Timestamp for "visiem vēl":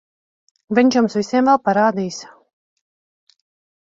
1.19-1.61